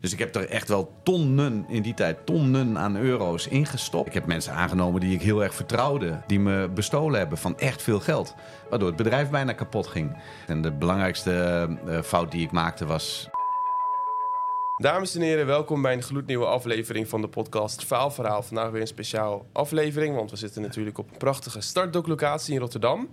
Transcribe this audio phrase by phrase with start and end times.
[0.00, 4.06] Dus ik heb er echt wel tonnen in die tijd, tonnen aan euro's ingestopt.
[4.06, 7.82] Ik heb mensen aangenomen die ik heel erg vertrouwde, die me bestolen hebben van echt
[7.82, 8.34] veel geld.
[8.70, 10.16] Waardoor het bedrijf bijna kapot ging.
[10.46, 13.28] En de belangrijkste uh, fout die ik maakte was.
[14.76, 18.42] Dames en heren, welkom bij een gloednieuwe aflevering van de podcast Faalverhaal.
[18.42, 23.08] Vandaag weer een speciaal aflevering, want we zitten natuurlijk op een prachtige startdoklocatie in Rotterdam.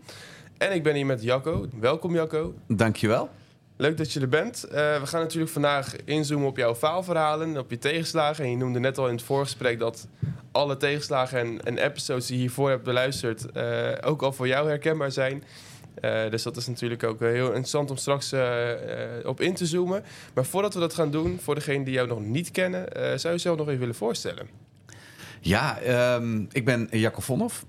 [0.58, 1.68] En ik ben hier met Jacco.
[1.80, 2.54] Welkom Jacco.
[2.68, 3.30] Dankjewel.
[3.78, 4.66] Leuk dat je er bent.
[4.66, 8.44] Uh, we gaan natuurlijk vandaag inzoomen op jouw faalverhalen, op je tegenslagen.
[8.44, 10.08] En je noemde net al in het voorgesprek dat
[10.52, 14.68] alle tegenslagen en, en episodes die je hiervoor hebt beluisterd uh, ook al voor jou
[14.68, 15.44] herkenbaar zijn.
[16.02, 18.34] Uh, dus dat is natuurlijk ook heel interessant om straks
[19.24, 20.04] op in te zoomen.
[20.34, 23.30] Maar voordat we dat gaan doen, voor degenen die jou nog niet kennen, zou je
[23.30, 24.48] jezelf nog even willen voorstellen?
[25.40, 25.80] Ja,
[26.16, 27.66] um, ik ben Jacco Vonhoff.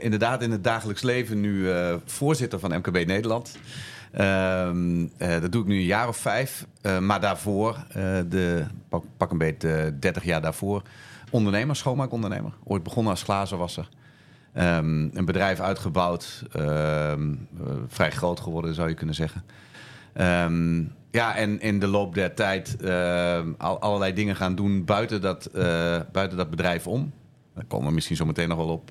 [0.00, 1.68] inderdaad in het dagelijks leven nu
[2.04, 3.58] voorzitter van MKB Nederland.
[4.20, 6.66] Um, uh, dat doe ik nu een jaar of vijf.
[6.82, 7.94] Uh, maar daarvoor, uh,
[8.28, 10.82] de, pak, pak een beetje 30 jaar daarvoor,
[11.30, 12.52] ondernemer, schoonmaakondernemer.
[12.64, 13.88] Ooit begonnen als glazenwasser.
[14.56, 17.48] Um, een bedrijf uitgebouwd, um,
[17.88, 19.44] vrij groot geworden zou je kunnen zeggen.
[21.10, 22.76] ja, en in de loop der tijd
[23.58, 25.50] al, allerlei dingen gaan doen buiten dat,
[26.12, 27.12] buiten dat bedrijf om.
[27.54, 28.90] Daar komen we misschien zo meteen nog wel op.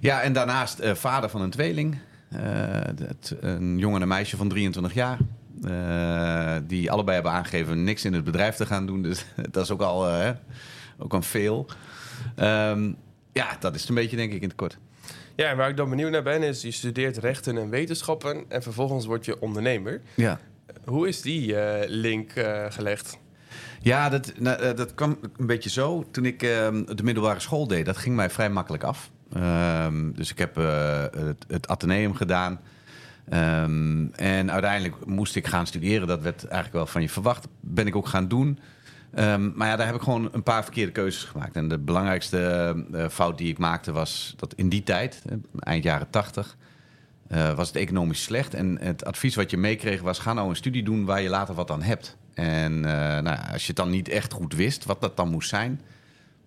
[0.00, 1.98] ja, en daarnaast vader van een tweeling.
[2.34, 5.18] Het, eh, een jongen en een meisje van 23 jaar.
[5.64, 9.02] Uh, die allebei hebben aangegeven niks in het bedrijf te gaan doen.
[9.08, 10.30] Dus dat is ook al, uh,
[10.98, 11.66] ook een veel.
[12.36, 12.96] Um,
[13.32, 14.78] ja, dat is een beetje, denk ik, in het kort.
[15.36, 18.62] Ja, en waar ik dan benieuwd naar ben, is je studeert rechten en wetenschappen en
[18.62, 20.00] vervolgens word je ondernemer.
[20.14, 20.40] Ja.
[20.84, 22.32] Hoe is die uh, link
[22.68, 23.18] gelegd?
[23.82, 26.06] Ja, dat, nou, dat kwam een beetje zo.
[26.10, 29.10] Toen ik ehm, de middelbare school deed, dat ging mij vrij makkelijk af.
[29.36, 32.60] Um, dus ik heb uh, het, het Atheneum gedaan.
[33.32, 36.06] Um, en uiteindelijk moest ik gaan studeren.
[36.06, 37.48] Dat werd eigenlijk wel van je verwacht.
[37.60, 38.58] Ben ik ook gaan doen.
[39.18, 41.56] Um, maar ja, daar heb ik gewoon een paar verkeerde keuzes gemaakt.
[41.56, 45.22] En de belangrijkste uh, fout die ik maakte was dat in die tijd,
[45.58, 46.56] eind jaren tachtig,
[47.32, 48.54] uh, was het economisch slecht.
[48.54, 51.54] En het advies wat je meekreeg was: ga nou een studie doen waar je later
[51.54, 52.16] wat aan hebt.
[52.34, 55.80] En nou, als je het dan niet echt goed wist wat dat dan moest zijn,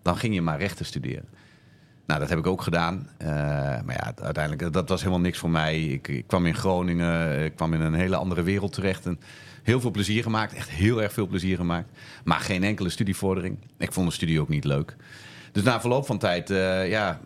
[0.02, 1.26] dan ging je maar rechten studeren.
[2.06, 3.10] Nou, dat heb ik ook gedaan.
[3.22, 3.28] Uh,
[3.86, 5.84] maar ja, uiteindelijk, dat was helemaal niks voor mij.
[5.84, 9.06] Ik, ik, kwam in Groningen, ik kwam in een hele andere wereld terecht.
[9.06, 9.20] En
[9.64, 11.90] heel veel plezier gemaakt, echt heel erg veel plezier gemaakt.
[12.24, 13.58] Maar geen enkele studievordering.
[13.78, 14.96] Ik vond de studie ook niet leuk.
[15.52, 16.50] Dus na verloop van tijd,
[16.88, 17.20] ja,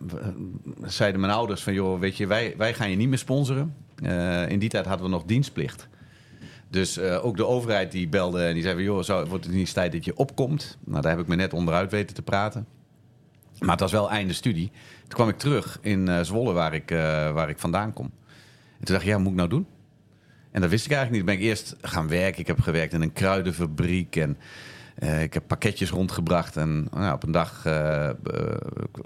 [0.84, 1.72] zeiden mijn ouders van...
[1.72, 3.74] joh, weet je, wij, wij gaan je niet meer sponsoren.
[4.48, 5.88] In die tijd hadden we nog dienstplicht.
[6.70, 9.72] Dus ook de overheid die belde en die zei joh, zou, wordt het niet eens
[9.72, 10.78] tijd dat je opkomt?
[10.84, 12.66] Nou, daar heb ik me net onderuit weten te praten.
[13.60, 14.70] Maar het was wel einde studie.
[15.00, 16.98] Toen kwam ik terug in uh, Zwolle, waar ik, uh,
[17.32, 18.10] waar ik vandaan kom.
[18.78, 19.66] En toen dacht ik, ja, wat moet ik nou doen?
[20.50, 21.36] En dat wist ik eigenlijk niet.
[21.36, 22.40] Ben ik eerst gaan werken.
[22.40, 24.38] Ik heb gewerkt in een kruidenfabriek en
[24.98, 26.56] uh, ik heb pakketjes rondgebracht.
[26.56, 27.60] En nou, op een dag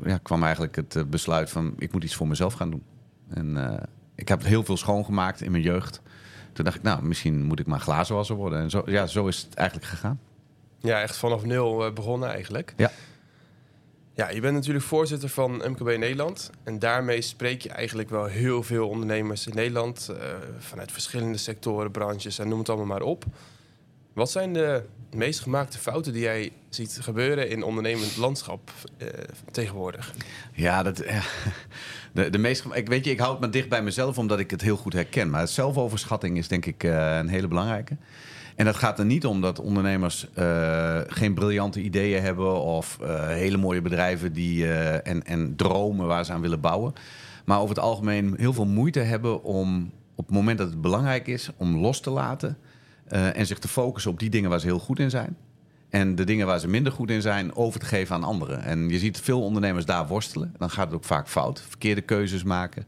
[0.05, 2.83] ja, kwam eigenlijk het besluit van, ik moet iets voor mezelf gaan doen.
[3.29, 3.81] En
[4.15, 6.03] ik heb heel veel schoongemaakt in mijn jeugd.
[6.53, 8.59] Toen dacht ik, nou, misschien moet ik maar glazenwasser worden.
[8.59, 10.21] En zo, ja, zo is het eigenlijk gegaan.
[10.79, 12.75] Ja, echt vanaf nul begonnen eigenlijk.
[12.77, 12.91] Ja.
[14.15, 16.51] Ja, je bent natuurlijk voorzitter van MKB Nederland.
[16.65, 20.09] En daarmee spreek je eigenlijk wel heel veel ondernemers in Nederland.
[20.11, 20.17] Uh,
[20.59, 23.25] vanuit verschillende sectoren, branches en noem het allemaal maar op.
[24.13, 29.09] Wat zijn de meest gemaakte fouten die jij ziet gebeuren in ondernemend landschap uh,
[29.51, 30.15] tegenwoordig?
[30.53, 31.23] Ja, dat, ja,
[32.23, 34.61] de, de meest, ik weet je, ik houd me dicht bij mezelf omdat ik het
[34.61, 35.31] heel goed herken.
[35.31, 37.97] Maar zelfoverschatting is denk ik een hele belangrijke.
[38.57, 43.27] En dat gaat er niet om dat ondernemers uh, geen briljante ideeën hebben of uh,
[43.27, 46.93] hele mooie bedrijven die, uh, en, en dromen waar ze aan willen bouwen.
[47.45, 51.27] Maar over het algemeen heel veel moeite hebben om op het moment dat het belangrijk
[51.27, 52.57] is om los te laten
[53.09, 55.37] en zich te focussen op die dingen waar ze heel goed in zijn.
[55.93, 58.63] En de dingen waar ze minder goed in zijn, over te geven aan anderen.
[58.63, 60.55] En je ziet veel ondernemers daar worstelen.
[60.59, 61.63] Dan gaat het ook vaak fout.
[61.69, 62.87] Verkeerde keuzes maken.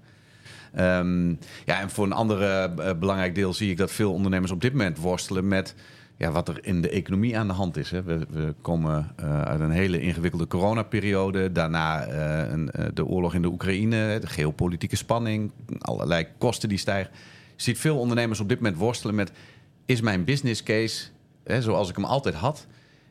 [0.78, 4.60] Um, ja, en voor een andere uh, belangrijk deel zie ik dat veel ondernemers op
[4.60, 5.74] dit moment worstelen met
[6.16, 7.90] ja, wat er in de economie aan de hand is.
[7.90, 8.02] Hè.
[8.02, 11.52] We, we komen uh, uit een hele ingewikkelde coronaperiode.
[11.52, 17.12] Daarna uh, een, de oorlog in de Oekraïne, de geopolitieke spanning, allerlei kosten die stijgen.
[17.56, 19.32] Je ziet veel ondernemers op dit moment worstelen met:
[19.84, 21.04] is mijn business case,
[21.44, 22.66] hè, zoals ik hem altijd had,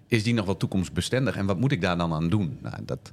[0.07, 1.35] is die nog wel toekomstbestendig?
[1.35, 2.57] En wat moet ik daar dan aan doen?
[2.61, 3.11] Nou, dat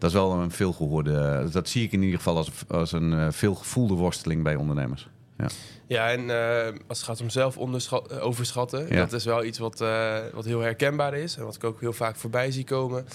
[0.00, 1.44] dat is wel een veelgehoorde.
[1.52, 5.08] Dat zie ik in ieder geval als, als een uh, veelgevoelde worsteling bij ondernemers.
[5.36, 5.46] Ja,
[5.86, 7.58] ja en uh, als het gaat om zelf
[8.20, 8.96] overschatten, ja.
[8.96, 11.36] dat is wel iets wat, uh, wat heel herkenbaar is.
[11.36, 13.06] En wat ik ook heel vaak voorbij zie komen.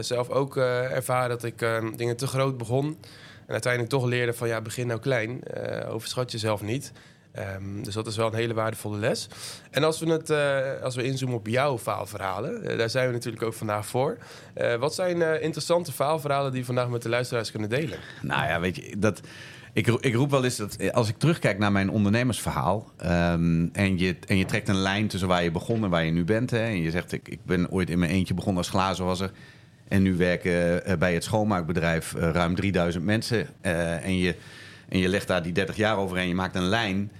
[0.00, 1.58] zelf ook ervaren dat ik
[1.96, 2.86] dingen te groot begon.
[3.46, 5.40] En uiteindelijk toch leerde van ja, begin nou klein.
[5.88, 6.92] overschat jezelf niet.
[7.32, 9.28] Ehm, dus dat is wel een hele waardevolle les.
[9.70, 13.12] En als we, het, uh, als we inzoomen op jouw faalverhalen, uh, daar zijn we
[13.12, 14.18] natuurlijk ook vandaag voor.
[14.56, 17.98] Uh, wat zijn interessante faalverhalen die je vandaag met de luisteraars kunnen delen?
[18.22, 19.20] Nou ja, weet je, dat,
[19.72, 22.90] ik, ik roep wel eens dat als ik terugkijk naar mijn ondernemersverhaal.
[23.04, 26.12] Um, en, je, en je trekt een lijn tussen waar je begon en waar je
[26.12, 26.50] nu bent.
[26.50, 29.30] Hè, en je zegt, ik, ik ben ooit in mijn eentje begonnen als glazenwasser.
[29.88, 33.46] En nu werken bij het schoonmaakbedrijf ruim 3000 mensen.
[34.02, 34.34] en, je,
[34.88, 36.28] en je legt daar die 30 jaar overheen.
[36.28, 37.10] Je maakt een lijn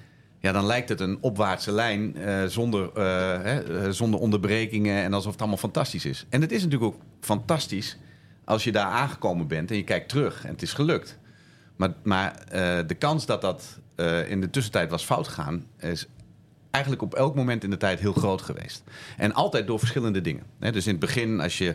[0.42, 5.32] ja, dan lijkt het een opwaartse lijn uh, zonder, uh, hè, zonder onderbrekingen en alsof
[5.32, 6.26] het allemaal fantastisch is.
[6.28, 7.96] En het is natuurlijk ook fantastisch
[8.44, 11.18] als je daar aangekomen bent en je kijkt terug en het is gelukt.
[11.76, 12.44] Maar, maar
[12.86, 13.78] de kans dat dat
[14.28, 16.06] in de tussentijd was fout gegaan, is
[16.70, 18.82] eigenlijk op elk moment in de tijd heel groot geweest.
[19.16, 20.44] En altijd door verschillende dingen.
[20.58, 21.74] Dus in het begin, als je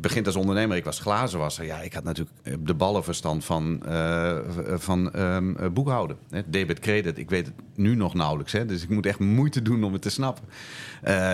[0.00, 0.76] begint als ondernemer.
[0.76, 1.64] Ik was glazenwasser.
[1.64, 4.38] Ja, ik had natuurlijk de ballenverstand van, uh,
[4.74, 6.16] van um, boekhouden.
[6.30, 6.40] Hè.
[6.46, 7.18] Debit, credit.
[7.18, 8.52] Ik weet het nu nog nauwelijks.
[8.52, 8.66] Hè.
[8.66, 10.44] Dus ik moet echt moeite doen om het te snappen.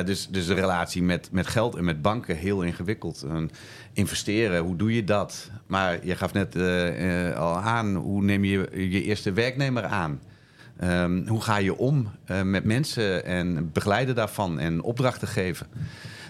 [0.04, 3.22] Dus, dus de relatie met, met geld en met banken heel ingewikkeld.
[3.22, 3.50] En
[3.92, 5.50] investeren, hoe doe je dat?
[5.66, 6.56] Maar je gaf net
[7.36, 10.20] al aan, hoe neem je je eerste werknemer aan?
[10.84, 12.10] Um, hoe ga je om
[12.44, 15.66] met mensen en begeleiden daarvan en opdrachten geven?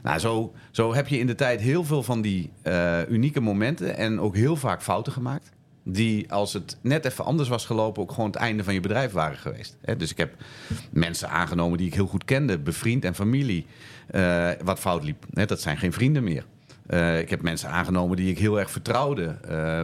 [0.03, 3.97] Nou, zo, zo heb je in de tijd heel veel van die uh, unieke momenten
[3.97, 5.51] en ook heel vaak fouten gemaakt.
[5.85, 9.13] Die, als het net even anders was gelopen, ook gewoon het einde van je bedrijf
[9.13, 9.77] waren geweest.
[9.97, 10.35] Dus ik heb
[10.91, 13.67] mensen aangenomen die ik heel goed kende, bevriend en familie,
[14.11, 15.25] uh, wat fout liep.
[15.31, 16.45] Dat zijn geen vrienden meer.
[17.19, 19.37] Ik heb mensen aangenomen die ik heel erg vertrouwde.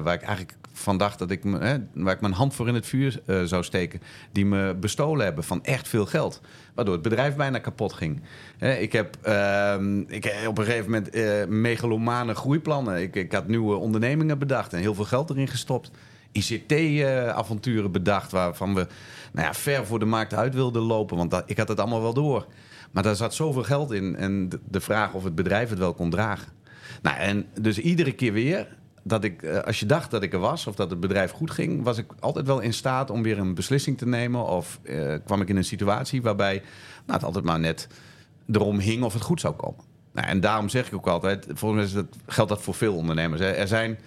[0.03, 2.87] Waar ik eigenlijk van dacht dat ik, hè, waar ik mijn hand voor in het
[2.87, 4.01] vuur uh, zou steken.
[4.33, 6.41] Die me bestolen hebben van echt veel geld.
[6.75, 8.23] Waardoor het bedrijf bijna kapot ging.
[8.59, 13.03] ik heb ehm, ik, op een gegeven moment megalomane groeiplannen.
[13.03, 15.91] Ik, ik had nieuwe ondernemingen bedacht en heel veel geld erin gestopt.
[16.33, 18.87] ICT-avonturen bedacht waarvan we
[19.33, 21.17] nou ja, ver voor de markt uit wilden lopen.
[21.17, 22.47] Want ik had het allemaal wel door.
[22.91, 24.17] Maar daar zat zoveel geld in.
[24.17, 26.53] En de vraag of het bedrijf het wel kon dragen.
[27.03, 28.77] Nou, en dus iedere keer weer
[29.09, 31.51] dat ik, eh, als je dacht dat ik er was of dat het bedrijf goed
[31.51, 34.47] ging, was ik altijd wel in staat om weer een beslissing te nemen.
[34.47, 36.55] Of uh, kwam ik in een situatie waarbij
[37.07, 37.89] nou, het altijd maar net
[38.53, 39.85] erom hing of het goed zou komen.
[40.13, 43.41] Nou, en daarom zeg ik ook altijd, volgens mij geldt dat voor veel ondernemers.
[43.41, 43.51] Hè.
[43.51, 43.99] Er, zijn,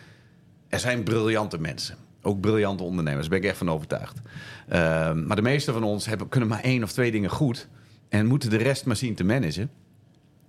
[0.68, 1.95] er zijn briljante mensen.
[2.21, 4.18] Ook briljante ondernemers, daar ben ik echt van overtuigd.
[4.18, 4.75] Uh,
[5.13, 7.68] maar de meeste van ons hebben, kunnen maar één of twee dingen goed.
[8.09, 9.69] En moeten de rest maar zien te managen.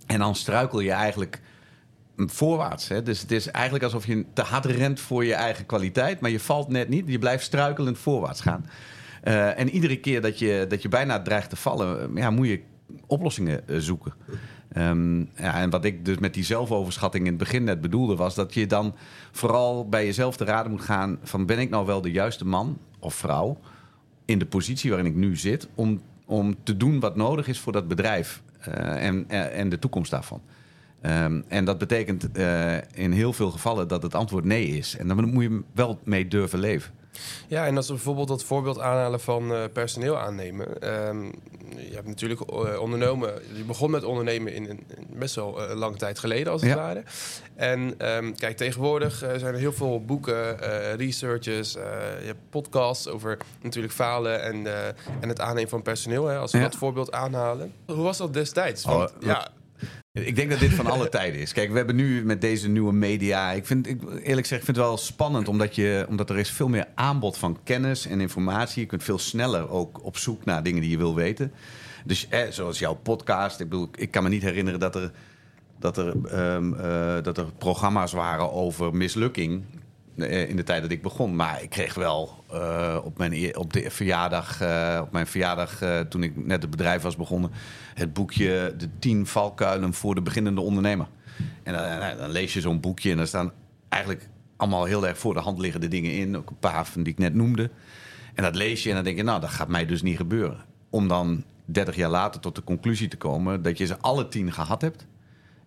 [0.05, 1.41] En dan struikel je eigenlijk
[2.17, 2.87] voorwaarts.
[2.87, 3.03] Hè?
[3.03, 6.39] Dus het is eigenlijk alsof je te hard rent voor je eigen kwaliteit, maar je
[6.39, 7.03] valt net niet.
[7.07, 8.65] Je blijft struikelend voorwaarts gaan.
[9.23, 12.47] Uh, en iedere keer dat je, dat je bijna dreigt te vallen, eh, ja, moet
[12.47, 12.61] je
[13.07, 14.13] oplossingen uh, zoeken.
[14.77, 18.35] Um, ja, en wat ik dus met die zelfoverschatting in het begin net bedoelde, was
[18.35, 18.95] dat je dan
[19.31, 22.77] vooral bij jezelf te raden moet gaan: van ben ik nou wel de juiste man
[22.99, 23.57] of vrouw
[24.25, 27.71] in de positie waarin ik nu zit om, om te doen wat nodig is voor
[27.71, 30.41] dat bedrijf en, en de toekomst daarvan.
[31.05, 34.97] Um, en dat betekent uh, in heel veel gevallen dat het antwoord nee is.
[34.97, 36.93] En dan moet je wel mee durven leven.
[37.47, 40.67] Ja, en als we bijvoorbeeld dat voorbeeld aanhalen van uh, personeel aannemen.
[41.07, 41.31] Um,
[41.77, 44.79] je hebt natuurlijk uh, ondernomen, je begon met ondernemen in, in
[45.13, 46.75] best wel uh, lange tijd geleden als het ja.
[46.75, 47.03] ware.
[47.55, 47.79] En
[48.15, 50.57] um, kijk, tegenwoordig zijn er heel veel boeken,
[50.95, 54.67] researches, je hebt podcasts over natuurlijk falen en,
[55.19, 56.25] en het aannemen van personeel.
[56.25, 56.63] Hè, als we ja.
[56.63, 57.73] dat voorbeeld aanhalen.
[57.85, 58.85] Hoe was dat destijds?
[58.85, 59.47] Want, oh, ja,
[60.11, 61.53] ik denk dat dit van alle tijden is.
[61.53, 63.51] Kijk, we hebben nu met deze nieuwe media.
[63.51, 66.67] Ik vind, ik, eerlijk gezegd, vind het wel spannend, omdat, je, omdat er is veel
[66.67, 68.81] meer aanbod van kennis en informatie.
[68.81, 71.51] Je kunt veel sneller ook op zoek naar dingen die je wil weten.
[72.05, 73.59] Dus eh, zoals jouw podcast.
[73.59, 75.11] Ik bedoel, ik kan me niet herinneren dat er,
[75.79, 76.13] dat er,
[76.55, 79.63] um, uh, dat er programma's waren over mislukking.
[80.17, 81.35] Eh, in de tijd dat ik begon.
[81.35, 86.23] Maar ik kreeg wel uh, op, mijn, op, de verjaardag, uh, op mijn verjaardag, toen
[86.23, 87.51] ik net het bedrijf was begonnen,
[87.93, 91.07] het boekje De 10 valkuilen voor de beginnende ondernemer.
[91.63, 93.51] En dan, dan lees je zo'n boekje en daar staan
[93.89, 96.37] eigenlijk allemaal heel erg voor de hand liggende dingen in.
[96.37, 97.69] Ook een paar van die ik net noemde.
[98.33, 100.65] En dat lees je en dan denk je, nou, dat gaat mij dus niet gebeuren.
[100.89, 104.53] Om dan 30 jaar later tot de conclusie te komen dat je ze alle tien
[104.53, 105.07] gehad hebt.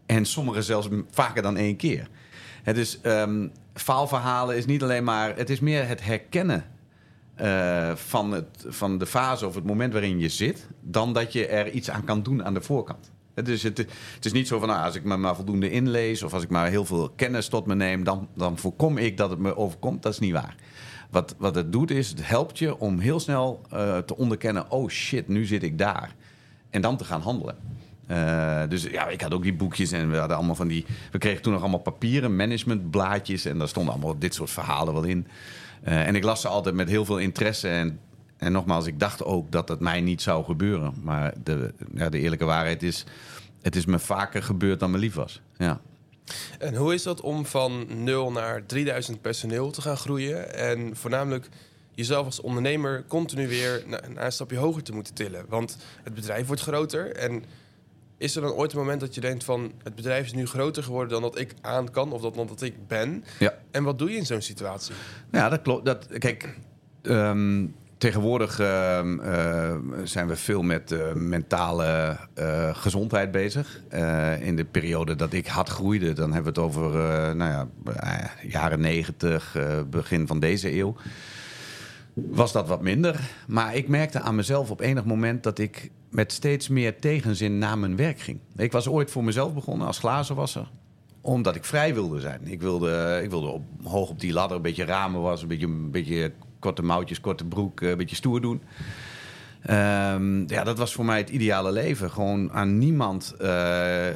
[0.06, 2.08] En sommige zelfs vaker dan één keer.
[2.66, 5.36] Het is, um, faalverhalen is niet alleen maar...
[5.36, 6.64] Het is meer het herkennen
[7.40, 10.68] uh, van, het, van de fase of het moment waarin je zit...
[10.80, 13.10] dan dat je er iets aan kan doen aan de voorkant.
[13.34, 13.78] Dus het,
[14.14, 16.22] het is niet zo van, nou, als ik me maar voldoende inlees...
[16.22, 18.04] of als ik maar heel veel kennis tot me neem...
[18.04, 20.02] dan, dan voorkom ik dat het me overkomt.
[20.02, 20.54] Dat is niet waar.
[21.10, 24.70] Wat, wat het doet is, het helpt je om heel snel uh, te onderkennen...
[24.70, 26.14] oh shit, nu zit ik daar.
[26.70, 27.56] En dan te gaan handelen.
[28.10, 30.86] Uh, dus ja, ik had ook die boekjes en we hadden allemaal van die.
[31.10, 35.04] We kregen toen nog allemaal papieren managementblaadjes en daar stonden allemaal dit soort verhalen wel
[35.04, 35.26] in.
[35.88, 37.68] Uh, en ik las ze altijd met heel veel interesse.
[37.68, 38.00] En
[38.36, 40.94] En nogmaals, ik dacht ook dat het mij niet zou gebeuren.
[41.02, 43.04] Maar de, ja, de eerlijke waarheid is,
[43.62, 45.40] het is me vaker gebeurd dan me lief was.
[45.56, 45.80] Ja.
[46.58, 50.54] En hoe is dat om van 0 naar 3000 personeel te gaan groeien?
[50.54, 51.48] En voornamelijk
[51.94, 55.44] jezelf als ondernemer continu weer naar een stapje hoger te moeten tillen.
[55.48, 57.12] Want het bedrijf wordt groter.
[57.12, 57.44] En
[58.18, 59.72] is er dan ooit een moment dat je denkt van...
[59.82, 62.12] het bedrijf is nu groter geworden dan dat ik aan kan...
[62.12, 63.24] of dat, dan dat ik ben?
[63.38, 63.54] Ja.
[63.70, 64.94] En wat doe je in zo'n situatie?
[65.32, 65.84] Ja, dat klopt.
[65.84, 66.58] Dat, kijk,
[67.02, 67.66] ehm,
[67.98, 73.80] tegenwoordig ehm, eh, zijn we veel met uh, mentale uh, gezondheid bezig.
[74.40, 76.90] in de periode dat ik hard groeide, dan hebben we het over
[77.36, 77.68] nou ja,
[78.42, 79.56] jaren negentig,
[79.90, 80.96] begin van deze eeuw.
[82.24, 83.20] Was dat wat minder.
[83.46, 87.78] Maar ik merkte aan mezelf op enig moment dat ik met steeds meer tegenzin naar
[87.78, 88.38] mijn werk ging.
[88.56, 90.68] Ik was ooit voor mezelf begonnen als glazenwasser
[91.26, 92.40] omdat ik vrij wilde zijn.
[92.44, 95.90] Ik wilde, ik wilde hoog op die ladder een beetje ramen was, een beetje, een
[95.90, 98.62] beetje korte mouwtjes, korte broek, een beetje stoer doen.
[99.70, 102.10] Um, ja, dat was voor mij het ideale leven.
[102.10, 104.14] Gewoon aan niemand uh, uh,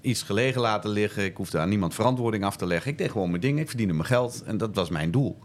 [0.00, 1.24] iets gelegen laten liggen.
[1.24, 2.90] Ik hoefde aan niemand verantwoording af te leggen.
[2.90, 5.38] Ik deed gewoon mijn dingen, ik verdiende mijn geld en dat was mijn doel.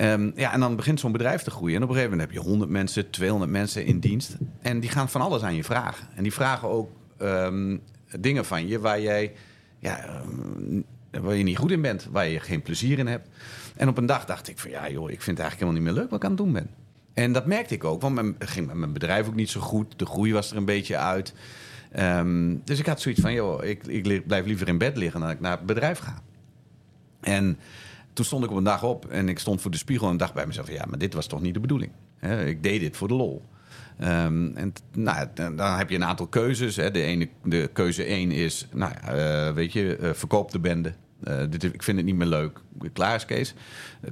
[0.00, 1.76] Um, ja, en dan begint zo'n bedrijf te groeien.
[1.76, 4.36] En op een gegeven moment heb je 100 mensen, 200 mensen in dienst.
[4.60, 6.08] En die gaan van alles aan je vragen.
[6.14, 6.90] En die vragen ook
[7.22, 7.80] um,
[8.18, 9.32] dingen van je waar jij
[9.78, 10.22] ja,
[11.10, 13.28] waar je niet goed in bent, waar je geen plezier in hebt.
[13.76, 15.82] En op een dag dacht ik van ja joh, ik vind het eigenlijk helemaal niet
[15.82, 16.87] meer leuk wat ik aan het doen ben.
[17.18, 19.98] En dat merkte ik ook, want mijn, ging mijn bedrijf ook niet zo goed.
[19.98, 21.34] De groei was er een beetje uit.
[21.98, 25.30] Um, dus ik had zoiets van, joh, ik, ik blijf liever in bed liggen dan
[25.30, 26.22] ik naar het bedrijf ga.
[27.20, 27.58] En
[28.12, 30.34] toen stond ik op een dag op en ik stond voor de spiegel en dacht
[30.34, 31.92] bij mezelf: ja, maar dit was toch niet de bedoeling?
[32.46, 33.42] ik deed dit voor de lol.
[34.00, 36.76] Um, en nou, dan heb je een aantal keuzes.
[36.76, 36.90] Hè.
[36.90, 40.92] De, ene, de keuze één is, nou uh, weet je, uh, verkoop de bende.
[41.24, 42.60] Uh, dit, ik vind het niet meer leuk.
[42.92, 43.54] Klaar is Kees.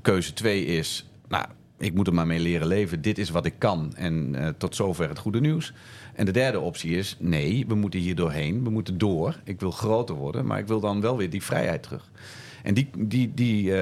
[0.03, 1.47] Keuze twee is, nou,
[1.79, 3.03] ik moet er maar mee leren leven.
[3.03, 3.93] Dit is wat ik kan.
[3.97, 5.73] En tot zover het goede nieuws.
[6.15, 8.65] En de derde optie is, nee, we moeten hier doorheen.
[8.65, 9.41] We moeten door.
[9.45, 12.11] Ik wil groter worden, maar ik wil dan wel weer die vrijheid terug.
[12.63, 13.73] En die, die, die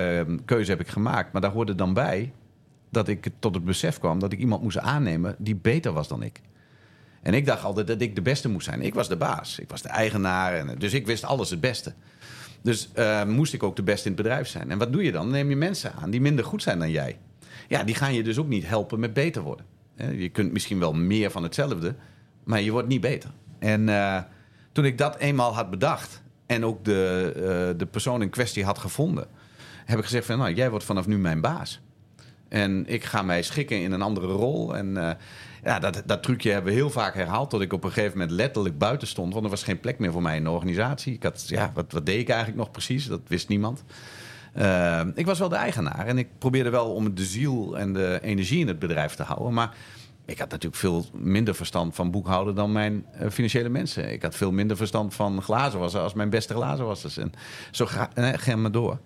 [0.44, 1.32] keuze heb ik gemaakt.
[1.32, 2.32] Maar daar hoorde dan bij
[2.94, 6.22] dat ik tot het besef kwam dat ik iemand moest aannemen die beter was dan
[6.22, 6.40] ik.
[7.22, 8.82] En ik dacht altijd dat ik de beste moest zijn.
[8.82, 11.92] Ik was de baas, ik was de eigenaar, en, dus ik wist alles het beste.
[12.62, 14.70] Dus uh, moest ik ook de beste in het bedrijf zijn.
[14.70, 15.30] En wat doe je dan?
[15.30, 17.18] neem je mensen aan die minder goed zijn dan jij.
[17.68, 19.66] Ja, die gaan je dus ook niet helpen met beter worden.
[19.96, 21.94] Je kunt misschien wel meer van hetzelfde,
[22.44, 23.30] maar je wordt niet beter.
[23.58, 24.18] En uh,
[24.73, 28.78] toen ik dat eenmaal had bedacht en ook de, uh, de persoon in kwestie had
[28.78, 29.26] gevonden,
[29.84, 31.80] heb ik gezegd van nou, jij wordt vanaf nu mijn baas.
[32.49, 34.76] En ik ga mij schikken in een andere rol.
[34.76, 35.11] En uh,
[35.64, 37.50] ja, dat, dat trucje hebben we heel vaak herhaald.
[37.50, 39.32] Tot ik op een gegeven moment letterlijk buiten stond.
[39.32, 41.14] Want er was geen plek meer voor mij in de organisatie.
[41.14, 43.06] Ik had, ja, wat, wat deed ik eigenlijk nog precies?
[43.06, 43.84] Dat wist niemand.
[44.58, 46.06] Uh, ik was wel de eigenaar.
[46.06, 49.52] En ik probeerde wel om de ziel en de energie in het bedrijf te houden.
[49.52, 49.75] Maar
[50.25, 54.12] ik had natuurlijk veel minder verstand van boekhouden dan mijn uh, financiële mensen.
[54.12, 57.16] Ik had veel minder verstand van glazenwassen als mijn beste glazenwassers.
[57.16, 57.32] En
[57.70, 58.99] zo ga, ga maar door.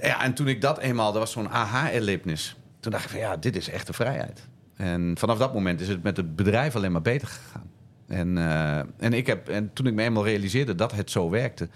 [0.00, 2.56] Ja, en toen ik dat eenmaal, dat was zo'n aha-erlebnis.
[2.80, 4.48] Toen dacht ik van ja, dit is echte vrijheid.
[4.76, 7.70] En vanaf dat moment is het met het bedrijf alleen maar beter gegaan.
[8.06, 11.68] En, uh, en, ik heb, en toen ik me eenmaal realiseerde dat het zo werkte,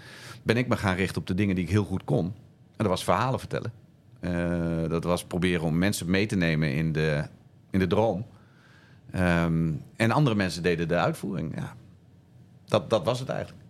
[0.43, 2.33] ben ik me gaan richten op de dingen die ik heel goed kon.
[2.81, 3.73] Dat was verhalen vertellen.
[4.21, 7.23] Uh, dat was proberen om mensen mee te nemen in de,
[7.71, 8.25] in de droom.
[9.15, 11.55] Um, en andere mensen deden de uitvoering.
[11.55, 11.75] Ja.
[12.65, 13.61] Dat, dat was het eigenlijk.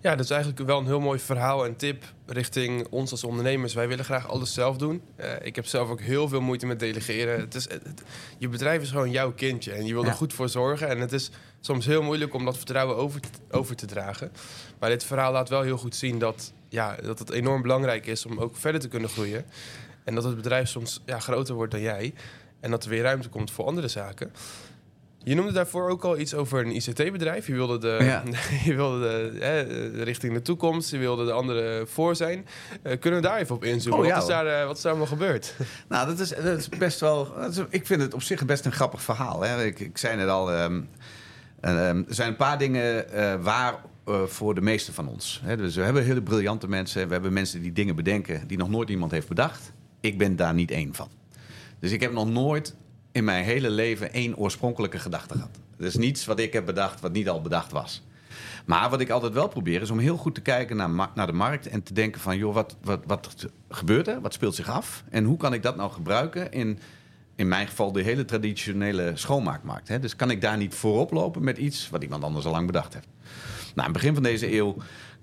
[0.00, 3.74] Ja, dat is eigenlijk wel een heel mooi verhaal en tip richting ons als ondernemers.
[3.74, 5.02] Wij willen graag alles zelf doen.
[5.16, 7.40] Uh, ik heb zelf ook heel veel moeite met delegeren.
[7.40, 8.02] Het is, het,
[8.38, 10.88] je bedrijf is gewoon jouw kindje en je wil er goed voor zorgen.
[10.88, 13.20] En het is soms heel moeilijk om dat vertrouwen over
[13.50, 14.32] over te dragen.
[14.78, 18.26] Maar dit verhaal laat wel heel goed zien dat, ja, dat het enorm belangrijk is
[18.26, 19.44] om ook verder te kunnen groeien.
[20.04, 22.14] En dat het bedrijf soms ja, groter wordt dan jij.
[22.60, 24.32] En dat er weer ruimte komt voor andere zaken.
[25.28, 27.46] Je noemde daarvoor ook al iets over een ICT-bedrijf.
[27.46, 28.22] Je wilde, de, ja.
[28.70, 29.62] je wilde de, hè,
[30.02, 32.46] richting de toekomst, je wilde de andere voor zijn.
[32.82, 34.00] Uh, kunnen we daar even op inzoomen?
[34.00, 35.54] Oh, ja, wat, is daar, uh, wat is daar allemaal gebeurd?
[35.88, 37.34] Nou, dat is, dat is best wel...
[37.48, 39.42] Is, ik vind het op zich best een grappig verhaal.
[39.42, 39.64] Hè.
[39.64, 40.88] Ik, ik zei net al, um, um,
[41.60, 43.74] er zijn een paar dingen uh, waar
[44.26, 45.42] voor de meeste van ons.
[45.56, 47.06] Dus we hebben hele briljante mensen.
[47.06, 49.72] We hebben mensen die dingen bedenken die nog nooit iemand heeft bedacht.
[50.00, 51.08] Ik ben daar niet één van.
[51.78, 52.74] Dus ik heb nog nooit
[53.12, 55.58] in mijn hele leven één oorspronkelijke gedachte gehad.
[55.78, 58.02] Is niets wat ik heb bedacht wat niet al bedacht was.
[58.66, 61.32] Maar wat ik altijd wel probeer is om heel goed te kijken naar, naar de
[61.32, 64.20] markt en te denken van, joh, wat, wat, wat gebeurt er?
[64.20, 65.04] Wat speelt zich af?
[65.10, 66.78] En hoe kan ik dat nou gebruiken in,
[67.38, 69.88] in mijn geval, de hele traditionele schoonmaakmarkt?
[69.88, 69.98] Hè?
[69.98, 72.94] Dus kan ik daar niet voorop lopen met iets wat iemand anders al lang bedacht
[72.94, 73.08] heeft?
[73.74, 74.76] Nou, in het begin van deze eeuw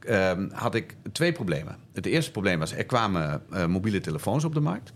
[0.09, 1.77] uh, had ik twee problemen.
[1.93, 4.93] Het eerste probleem was, er kwamen uh, mobiele telefoons op de markt.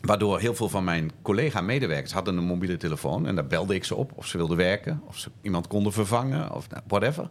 [0.00, 3.26] Waardoor heel veel van mijn collega-medewerkers hadden een mobiele telefoon.
[3.26, 5.02] En daar belde ik ze op of ze wilden werken.
[5.06, 7.28] Of ze iemand konden vervangen of nou, whatever.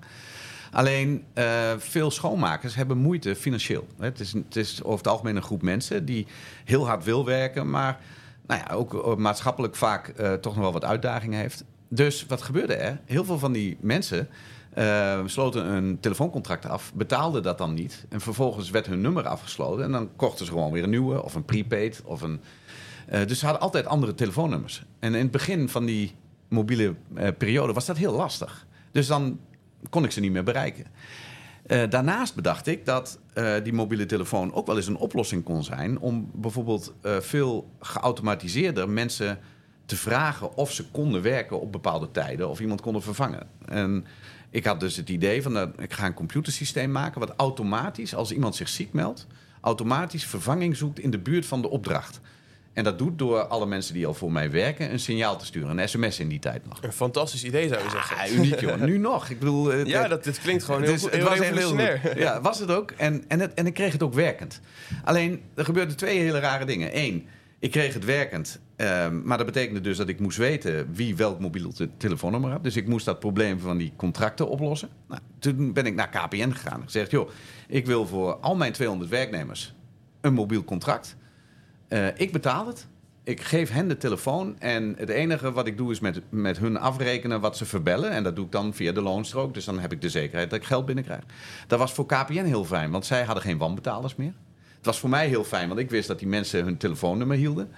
[0.71, 1.45] Alleen uh,
[1.77, 3.87] veel schoonmakers hebben moeite financieel.
[3.99, 6.27] Het is, het is over het algemeen een groep mensen die
[6.63, 7.69] heel hard wil werken.
[7.69, 7.99] Maar
[8.47, 11.63] nou ja, ook maatschappelijk vaak uh, toch nog wel wat uitdagingen heeft.
[11.87, 12.99] Dus wat gebeurde er?
[13.05, 14.29] Heel veel van die mensen
[14.77, 18.05] uh, sloten een telefooncontract af, betaalden dat dan niet.
[18.09, 19.83] En vervolgens werd hun nummer afgesloten.
[19.85, 22.01] En dan kochten ze gewoon weer een nieuwe of een prepaid.
[22.05, 22.41] Of een,
[23.27, 24.83] dus ze hadden altijd andere telefoonnummers.
[24.99, 26.15] En in het begin van die
[26.47, 26.95] mobiele
[27.37, 28.67] periode was dat heel lastig.
[28.91, 29.39] Dus dan
[29.89, 30.85] kon ik ze niet meer bereiken.
[31.89, 33.19] daarnaast bedacht ik dat
[33.63, 39.39] die mobiele telefoon ook wel eens een oplossing kon zijn om bijvoorbeeld veel geautomatiseerder mensen
[39.85, 43.47] te vragen of ze konden werken op bepaalde tijden of iemand konden vervangen.
[43.65, 44.05] En
[44.49, 47.19] ik had dus het idee van, dat ik ga een computersysteem maken...
[47.19, 49.27] wat automatisch, als iemand zich ziek meldt...
[49.61, 52.19] automatisch vervanging zoekt in de buurt van de opdracht.
[52.73, 54.91] En dat doet door alle mensen die al voor mij werken...
[54.91, 56.83] een signaal te sturen, een sms in die tijd nog.
[56.83, 58.17] Een fantastisch idee, zou je zeggen.
[58.17, 58.81] Ja, uniek, joh.
[58.91, 59.29] Nu nog.
[59.29, 61.77] Ik bedoel, het, ja, dat, dit klinkt gewoon heel, het, was heel
[62.15, 62.91] Ja, was het ook.
[62.91, 64.61] En, en, het, en ik kreeg het ook werkend.
[65.03, 66.97] Alleen, er gebeurden twee hele rare dingen.
[66.97, 67.27] Eén,
[67.59, 68.59] ik kreeg het werkend.
[68.77, 72.63] Um, maar dat betekende dus dat ik moest weten wie welk mobiel te telefoonnummer had.
[72.63, 74.89] Dus ik moest dat probleem van die contracten oplossen.
[75.07, 77.29] Nou, toen ben ik naar KPN gegaan en gezegd: joh,
[77.67, 79.73] ik wil voor al mijn 200 werknemers
[80.21, 81.15] een mobiel contract.
[81.93, 82.87] Uh, ik betaal het.
[83.23, 86.77] Ik geef hen de telefoon en het enige wat ik doe is met, met hun
[86.77, 88.11] afrekenen wat ze verbellen.
[88.11, 89.53] En dat doe ik dan via de loonstrook.
[89.53, 91.21] Dus dan heb ik de zekerheid dat ik geld binnenkrijg.
[91.67, 94.33] Dat was voor KPN heel fijn, want zij hadden geen wanbetalers meer.
[94.75, 97.71] Het was voor mij heel fijn, want ik wist dat die mensen hun telefoonnummer hielden.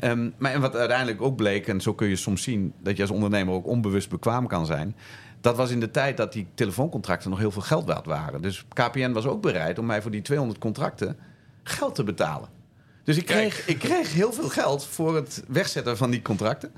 [0.00, 3.02] Um, maar en wat uiteindelijk ook bleek, en zo kun je soms zien dat je
[3.02, 4.96] als ondernemer ook onbewust bekwaam kan zijn.
[5.40, 8.42] Dat was in de tijd dat die telefooncontracten nog heel veel geld waard waren.
[8.42, 11.16] Dus KPN was ook bereid om mij voor die 200 contracten
[11.62, 12.59] geld te betalen.
[13.04, 16.72] Dus ik kreeg, ik kreeg heel veel geld voor het wegzetten van die contracten.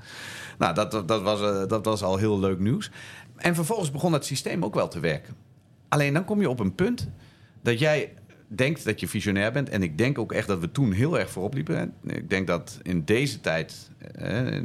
[0.57, 2.91] Nou, dat, dat, was, uh, dat was al heel leuk nieuws.
[3.35, 5.35] En vervolgens begon het systeem ook wel te werken.
[5.89, 7.09] Alleen dan kom je op een punt
[7.61, 8.13] dat jij
[8.55, 9.69] denkt dat je visionair bent.
[9.69, 11.93] En ik denk ook echt dat we toen heel erg voorop liepen.
[12.05, 14.63] Ik denk dat in deze tijd, eh, eh,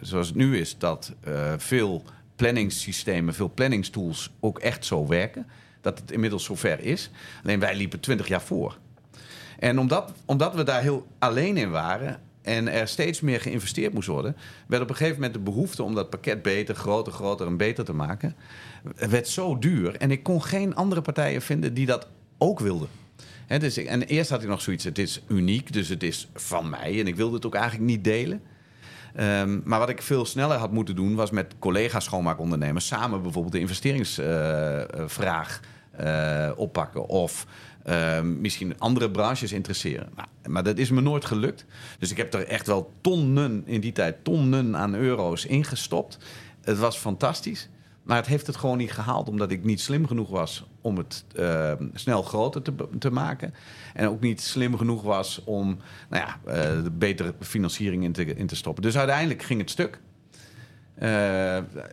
[0.00, 2.02] zoals het nu is, dat eh, veel
[2.36, 5.46] planningssystemen, veel planningstools ook echt zo werken.
[5.80, 7.10] Dat het inmiddels zover is.
[7.44, 8.78] Alleen wij liepen twintig jaar voor.
[9.58, 14.08] En omdat, omdat we daar heel alleen in waren en er steeds meer geïnvesteerd moest
[14.08, 17.56] worden, werd op een gegeven moment de behoefte om dat pakket beter, groter, groter en
[17.56, 18.36] beter te maken,
[18.96, 19.96] werd zo duur.
[19.96, 22.06] En ik kon geen andere partijen vinden die dat
[22.38, 22.86] ook wilde.
[23.46, 27.00] dus en eerst had ik nog zoiets, het is uniek, dus het is van mij.
[27.00, 28.42] En ik wilde het ook eigenlijk niet delen.
[29.20, 33.52] Um, maar wat ik veel sneller had moeten doen, was met collega's schoonmaakondernemers samen bijvoorbeeld
[33.52, 35.60] de investeringsvraag
[36.00, 37.08] uh, uh, oppakken.
[37.08, 37.46] Of
[37.88, 40.08] uh, misschien andere branches interesseren.
[40.46, 41.64] Maar, dat is me nooit gelukt.
[41.98, 46.18] Dus ik heb er echt wel tonnen in die tijd, tonnen aan euro's ingestopt.
[46.62, 47.68] Het was fantastisch.
[48.02, 51.24] Maar het heeft het gewoon niet gehaald, omdat ik niet slim genoeg was om het
[51.36, 53.54] uh, snel groter te, te, maken.
[53.94, 58.46] En ook niet slim genoeg was om nou ja, uh, betere financiering in te, in
[58.46, 58.82] te stoppen.
[58.82, 60.00] Dus uiteindelijk ging het stuk.
[60.98, 61.08] Uh,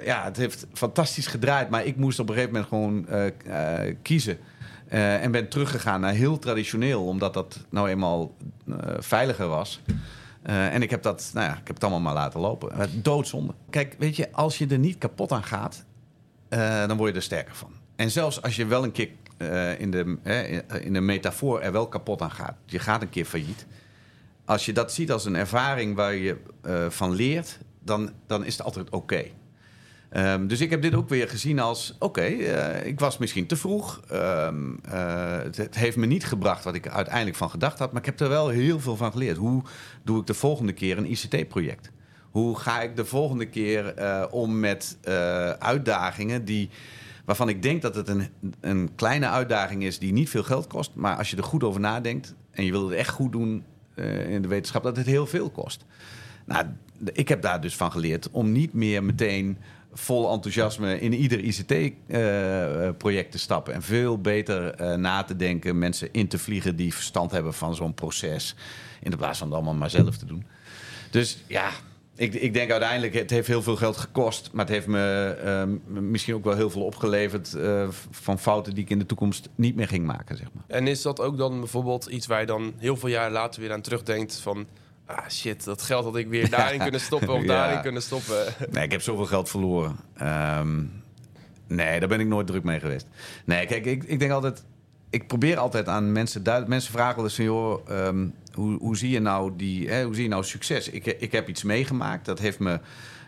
[0.05, 3.05] ja, het heeft fantastisch gedraaid, maar ik moest op een gegeven moment gewoon
[4.01, 4.37] kiezen.
[4.93, 8.35] En ben teruggegaan naar heel traditioneel, omdat dat nou eenmaal
[8.97, 9.81] veiliger was.
[10.45, 12.89] Uh, en ik heb dat, nou ja, ik heb het allemaal maar laten lopen.
[13.01, 13.53] doodzonde.
[13.69, 15.85] Kijk, weet je, als je er niet kapot aan gaat,
[16.87, 17.71] dan word je er sterker van.
[17.95, 19.09] En zelfs als je wel een keer
[19.77, 20.17] in, de,
[20.81, 23.65] in de metafoor er wel kapot aan gaat, je gaat een keer failliet.
[24.45, 26.37] Als je dat ziet als een ervaring waar je
[26.89, 29.23] van leert, dan, dan is het altijd oké.
[30.17, 33.55] Um, dus ik heb dit ook weer gezien als: oké, okay, ik was misschien te
[33.55, 34.01] vroeg.
[34.11, 38.05] Um, het, het, heeft me niet gebracht wat ik uiteindelijk van gedacht had, maar ik
[38.05, 39.37] heb er wel heel veel van geleerd.
[39.37, 39.61] Hoe
[40.03, 41.91] doe ik de volgende keer een ICT-project?
[42.31, 44.97] Hoe ga ik de volgende keer uh, om met
[45.59, 46.69] uitdagingen die,
[47.25, 48.27] waarvan ik denk dat het een,
[48.59, 50.91] een kleine uitdaging is die niet veel geld kost.
[50.93, 53.63] Maar als je er goed over nadenkt en je wil het echt goed doen
[54.27, 55.85] in de wetenschap, dat het heel veel kost.
[56.45, 56.65] Nou,
[57.13, 59.57] ik heb daar dus van geleerd om niet meer meteen
[59.93, 63.73] vol enthousiasme in ieder ICT-project te stappen.
[63.73, 67.93] En veel beter na te denken, mensen in te vliegen die verstand hebben van zo'n
[67.93, 68.55] proces.
[69.01, 70.45] In plaats van het allemaal maar zelf te doen.
[71.11, 71.69] Dus ja,
[72.15, 74.49] ik, ik, denk uiteindelijk, het heeft heel veel geld gekost.
[74.51, 75.37] Maar het heeft me
[75.93, 77.55] uh, misschien ook wel heel veel opgeleverd
[78.11, 80.37] van fouten die ik in de toekomst niet meer ging maken.
[80.37, 80.63] Zeg maar.
[80.67, 83.71] En is dat ook dan bijvoorbeeld iets waar je dan heel veel jaar later weer
[83.71, 84.67] aan terugdenkt van...
[85.15, 88.45] Ah shit, dat geld had ik weer daarin kunnen stoppen of daarin kunnen stoppen.
[88.71, 89.95] Nee, ik heb zoveel geld verloren.
[90.21, 91.03] Um,
[91.67, 93.07] nee, daar ben ik nooit druk mee geweest.
[93.45, 94.63] Nee, kijk, ik, ik denk altijd...
[95.09, 96.73] ik probeer altijd aan mensen duidelijk...
[96.73, 99.89] Mensen vragen wel eens van, joh, ehm, hoe, hoe zie je nou die...
[99.89, 100.89] Hè, hoe zie je nou succes?
[100.89, 102.79] Ik, ik heb iets meegemaakt, dat heeft me...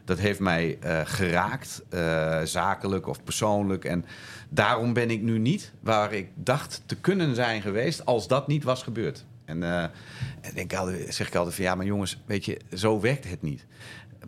[0.06, 3.86] Dat heeft mij eh, geraakt, uh, zakelijk of persoonlijk.
[3.86, 4.06] En
[4.50, 8.64] daarom ben ik nu niet waar ik dacht te kunnen zijn geweest als dat niet
[8.64, 9.26] was gebeurd.
[9.46, 9.92] En, en
[10.54, 13.66] denk altijd, zeg ik altijd van ja, maar jongens, weet je, zo werkt het niet.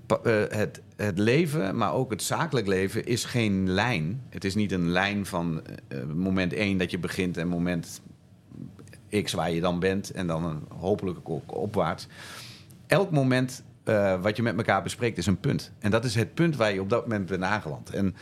[0.05, 4.21] Pa, het, het leven, maar ook het zakelijk leven, is geen lijn.
[4.29, 5.61] Het is niet een lijn van
[6.13, 8.01] moment 1 dat je begint en moment
[9.23, 12.07] X waar je dan bent en dan hopelijk ook opwaarts.
[12.87, 13.63] Elk moment
[14.21, 15.71] wat je met elkaar bespreekt is een punt.
[15.79, 17.89] En dat is het punt waar je op dat moment bent aangeland.
[17.89, 18.15] En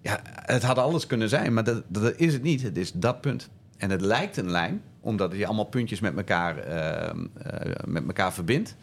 [0.00, 2.62] ja, het had alles kunnen zijn, maar dat, dat is het niet.
[2.62, 3.48] Het is dat punt.
[3.78, 8.32] En het lijkt een lijn, omdat je allemaal puntjes met elkaar, uh, uh, met elkaar
[8.32, 8.76] verbindt.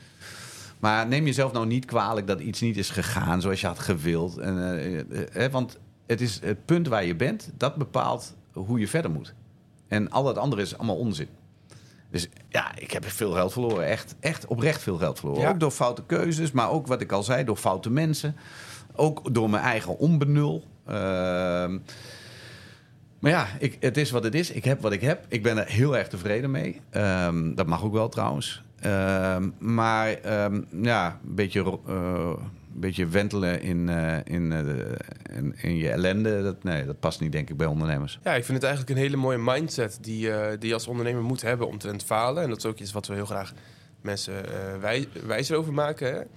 [0.79, 4.37] Maar neem jezelf nou niet kwalijk dat iets niet is gegaan zoals je had gewild.
[4.37, 9.33] En, want het is het punt waar je bent, dat bepaalt hoe je verder moet.
[9.87, 11.27] En al dat andere is allemaal onzin.
[12.11, 13.85] Dus ja, ik heb veel geld verloren.
[13.85, 15.41] Echt, echt oprecht veel geld verloren.
[15.41, 15.49] Ja.
[15.49, 18.35] Ook door foute keuzes, maar ook wat ik al zei, door foute mensen.
[18.95, 20.63] Ook door mijn eigen onbenul.
[20.89, 21.73] Uh,
[23.19, 24.51] maar ja, ik, het is wat het is.
[24.51, 25.25] Ik heb wat ik heb.
[25.27, 26.81] Ik ben er heel erg tevreden mee.
[26.91, 28.63] Um, dat mag ook wel trouwens.
[28.85, 32.33] Um, maar um, ja, een beetje, uh,
[32.73, 33.89] een beetje wentelen in,
[34.23, 38.19] in, uh, in, in, je ellende, dat, nee, dat past niet denk ik bij ondernemers.
[38.23, 41.41] Ja, ik vind het eigenlijk een hele mooie mindset die, die je als ondernemer moet
[41.41, 42.43] hebben om te falen.
[42.43, 43.53] En dat is ook iets wat we heel graag
[44.01, 44.33] mensen
[44.79, 46.27] wij, wijzer over maken.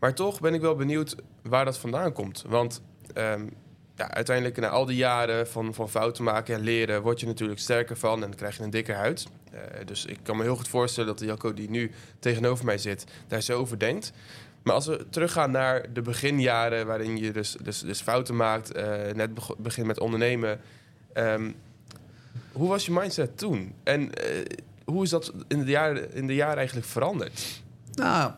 [0.00, 2.44] Maar toch ben ik wel benieuwd waar dat vandaan komt.
[2.48, 2.82] Want
[3.96, 7.02] ja, uiteindelijk na al die jaren van, van fouten maken en leren...
[7.02, 9.26] word je natuurlijk sterker van en krijg je een dikke huid.
[9.54, 12.78] Uh, dus ik kan me heel goed voorstellen dat de Jacco die nu tegenover mij
[12.78, 13.04] zit...
[13.28, 14.12] daar zo over denkt.
[14.62, 18.76] Maar als we teruggaan naar de beginjaren waarin je dus, dus, dus fouten maakt...
[18.76, 20.60] Uh, net begint met ondernemen...
[21.14, 21.54] Um,
[22.52, 23.74] hoe was je mindset toen?
[23.82, 24.10] En uh,
[24.84, 27.62] hoe is dat in de jaren, in de jaren eigenlijk veranderd?
[27.92, 28.32] Nou,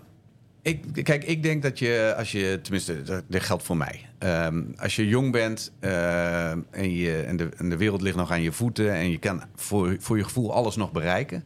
[0.62, 4.06] ik, kijk, ik denk dat je, als je, tenminste, dat, geldt voor mij.
[4.18, 8.30] Um, als je jong bent uh, en, je, en, de, en de wereld ligt nog
[8.30, 11.44] aan je voeten en je kan voor, voor je gevoel alles nog bereiken.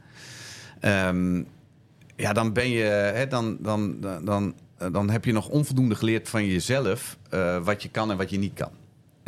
[0.81, 1.47] Um,
[2.17, 4.55] ja, dan ben je, hè, dan, dan, dan,
[4.93, 8.39] dan heb je nog onvoldoende geleerd van jezelf uh, wat je kan en wat je
[8.39, 8.71] niet kan.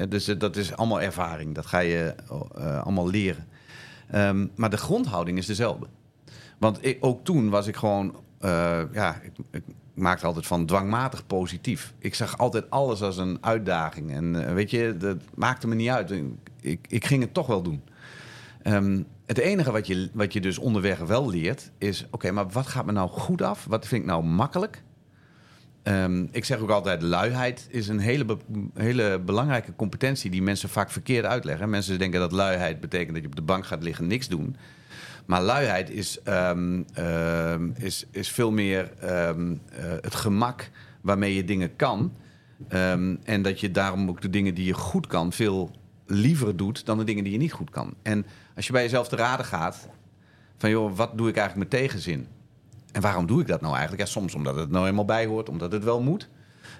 [0.08, 2.14] Dus uh, dat is allemaal ervaring, dat ga je
[2.82, 3.46] allemaal leren.
[4.14, 5.86] Um, maar de grondhouding is dezelfde.
[6.58, 9.20] Want ik, ook toen was ik gewoon uh, ja,
[9.50, 9.62] ik,
[9.94, 11.94] maakte altijd van dwangmatig positief.
[11.98, 14.12] Ik zag altijd alles als een uitdaging.
[14.12, 16.14] En uh, weet je, dat maakte me niet uit.
[16.60, 17.82] Ik, ik ging het toch wel doen.
[18.62, 22.66] Um, het enige wat je, wat je dus onderweg wel leert, is: oké, maar wat
[22.66, 23.64] gaat me nou goed af?
[23.64, 24.82] Wat vind ik nou makkelijk?
[25.82, 28.38] Um, ik zeg ook altijd: luiheid is een hele,
[28.74, 31.70] hele belangrijke competentie die mensen vaak verkeerd uitleggen.
[31.70, 34.56] Mensen denken dat luiheid betekent dat je op de bank gaat liggen en niks doen.
[35.24, 38.90] Maar luiheid is, um, um, is, is veel meer
[39.28, 42.12] um, uh, het gemak waarmee je dingen kan.
[43.24, 45.70] en dat je daarom ook de dingen die je goed kan veel
[46.06, 47.94] liever doet dan de dingen die je niet goed kan.
[48.02, 49.88] En als je bij jezelf te raden gaat
[50.56, 52.26] van joh, wat doe ik eigenlijk met tegenzin?
[52.92, 54.06] En waarom doe ik dat nou eigenlijk?
[54.06, 56.28] Ja, soms omdat het nou eenmaal bij hoort, omdat het wel moet.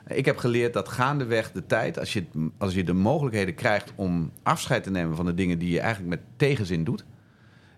[0.06, 2.24] Ik heb geleerd dat gaandeweg de tijd, als je,
[2.58, 6.10] als je de mogelijkheden krijgt om afscheid te nemen van de dingen die je eigenlijk
[6.10, 7.04] met tegenzin doet,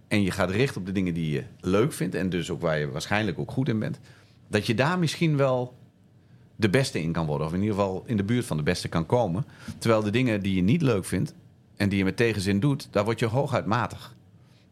[0.08, 2.78] en je gaat richten op de dingen die je leuk vindt en dus ook waar
[2.78, 3.98] je waarschijnlijk ook goed in bent,
[4.48, 5.74] dat je daar misschien wel
[6.56, 7.46] de beste in kan worden.
[7.46, 9.46] Of in ieder geval in de buurt van de beste kan komen.
[9.78, 11.34] Terwijl de dingen die je niet leuk vindt
[11.76, 14.14] en die je met tegenzin doet, daar word je hooguit matig.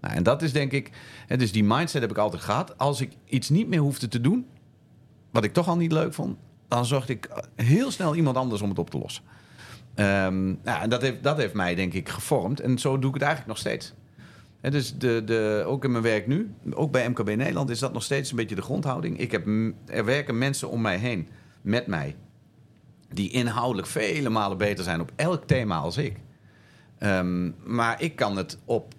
[0.00, 0.90] Nou, en dat is denk ik,
[1.36, 2.78] dus die mindset heb ik altijd gehad.
[2.78, 4.46] Als ik iets niet meer hoefde te doen,
[5.30, 6.36] wat ik toch al niet leuk vond,
[6.68, 9.24] dan zocht ik heel snel iemand anders om het op te lossen.
[9.96, 12.60] Um, nou, en dat heeft, dat heeft mij denk ik gevormd.
[12.60, 13.92] En zo doe ik het eigenlijk nog steeds.
[14.70, 18.02] Dus de, de, ook in mijn werk nu, ook bij MKB Nederland, is dat nog
[18.02, 19.18] steeds een beetje de grondhouding.
[19.18, 19.46] Ik heb,
[19.86, 21.28] er werken mensen om mij heen,
[21.62, 22.16] met mij,
[23.08, 26.16] die inhoudelijk vele malen beter zijn op elk thema als ik.
[27.00, 28.94] Um, maar ik kan het op,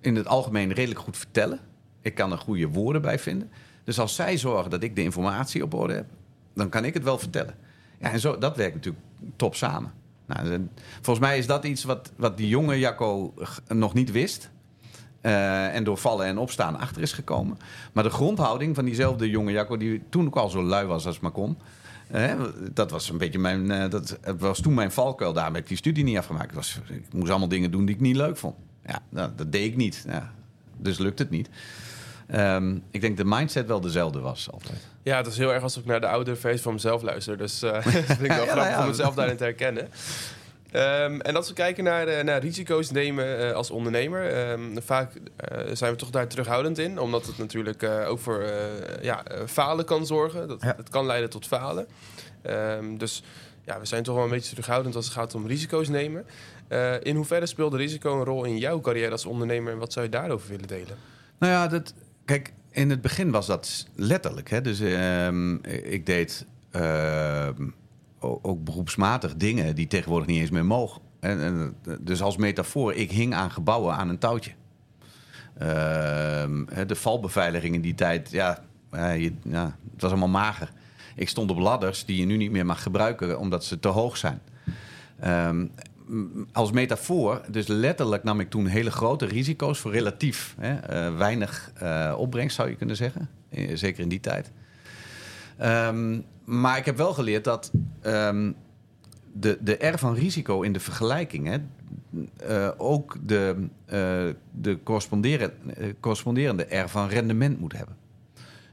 [0.00, 1.60] in het algemeen redelijk goed vertellen.
[2.00, 3.50] Ik kan er goede woorden bij vinden.
[3.84, 6.06] Dus als zij zorgen dat ik de informatie op orde heb,
[6.54, 7.54] dan kan ik het wel vertellen.
[8.00, 9.04] Ja, en zo, dat werkt natuurlijk
[9.36, 9.92] top samen.
[10.26, 13.34] Nou, volgens mij is dat iets wat, wat die jonge Jacco
[13.68, 14.50] nog niet wist.
[15.22, 17.58] Uh, en door vallen en opstaan achter is gekomen.
[17.92, 21.20] Maar de grondhouding van diezelfde jonge Jacco, die toen ook al zo lui was als
[21.20, 21.58] maar kon.
[22.72, 23.70] Dat was een beetje mijn.
[23.70, 25.32] Uh, dat was toen mijn valkuil.
[25.32, 26.50] Daar heb ik die studie niet afgemaakt.
[26.50, 26.78] Ik, was,
[27.12, 28.54] moest allemaal dingen doen die ik niet leuk vond.
[28.86, 30.04] Ja, nou, dat deed ik niet.
[30.06, 30.32] Ja,
[30.76, 31.48] dus lukt het niet.
[32.34, 34.88] Um, ik denk de mindset wel dezelfde was altijd.
[35.04, 37.36] Ja, het is heel erg als ik naar de oude feest van mezelf luister.
[37.36, 38.80] Dus uh, dat vind ik wel ja, grappig ja.
[38.80, 39.88] om mezelf daarin te herkennen.
[40.70, 45.12] Ehm, en als we kijken naar, eh, naar risico's nemen eh, als ondernemer, ehm, vaak
[45.72, 48.44] zijn we toch daar terughoudend in, omdat het natuurlijk ook voor
[49.02, 50.48] ja, falen kan zorgen.
[50.48, 50.74] Dat, Ja.
[50.76, 51.86] Het kan leiden tot falen.
[52.42, 53.22] Ehm, dus
[53.64, 56.26] ja, we zijn toch wel een beetje terughoudend als het gaat om risico's nemen.
[57.02, 60.10] In hoeverre speelde risico een rol in jouw carrière als ondernemer en wat zou je
[60.10, 60.96] daarover willen delen?
[61.38, 64.50] Nou ja, dat, kijk, in het begin was dat letterlijk.
[64.50, 64.60] Hè?
[64.60, 67.68] Dus ehm, ik deed ehm,
[68.18, 71.02] ook beroepsmatig dingen die tegenwoordig niet eens meer mogen.
[71.20, 74.52] En, dus als metafoor, ik hing aan gebouwen aan een touwtje.
[75.58, 78.64] Ehm, de valbeveiliging in die tijd, ja,
[79.42, 80.72] ja, het was allemaal mager.
[81.16, 84.16] Ik stond op ladders die je nu niet meer mag gebruiken omdat ze te hoog
[84.16, 84.40] zijn.
[86.52, 91.72] Als metafoor, dus letterlijk nam ik toen hele grote risico's voor relatief hè, eh, weinig
[91.74, 93.28] eh, opbrengst, zou je kunnen zeggen.
[93.48, 94.50] Eh, zeker in die tijd.
[95.56, 98.52] Ehm, maar ik heb wel geleerd dat ehm,
[99.32, 101.58] de, de R van risico in de vergelijking hè,
[102.78, 103.68] ook de,
[104.50, 107.96] de corresponderen- eh, corresponderende R van rendement moet hebben.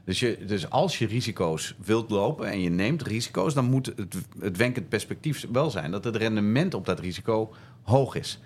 [0.04, 4.56] Dus, dus als je risico's wilt lopen en je neemt risico's, dan moet het, het
[4.56, 8.40] wenkend perspectief wel zijn dat het rendement op dat risico hoog is.